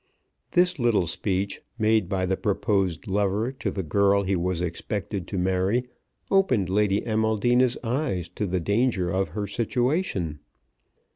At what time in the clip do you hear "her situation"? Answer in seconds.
9.37-10.39